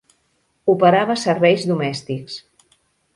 Operava 0.73 1.15
serveis 1.23 1.65
domèstics. 1.73 2.39